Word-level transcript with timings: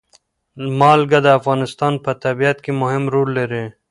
نمک 0.63 1.09
د 1.25 1.27
افغانستان 1.39 1.93
په 2.03 2.11
طبیعت 2.23 2.57
کې 2.65 2.71
مهم 2.81 3.03
رول 3.13 3.29
لري. 3.39 3.65